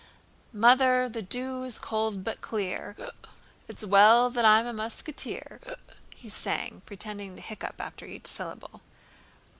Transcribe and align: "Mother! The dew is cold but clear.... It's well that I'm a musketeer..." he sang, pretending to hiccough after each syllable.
"Mother! 0.51 1.07
The 1.07 1.21
dew 1.21 1.63
is 1.63 1.77
cold 1.77 2.23
but 2.23 2.41
clear.... 2.41 2.95
It's 3.67 3.85
well 3.85 4.31
that 4.31 4.43
I'm 4.43 4.65
a 4.65 4.73
musketeer..." 4.73 5.59
he 6.15 6.27
sang, 6.27 6.81
pretending 6.87 7.35
to 7.35 7.41
hiccough 7.43 7.79
after 7.79 8.07
each 8.07 8.25
syllable. 8.25 8.81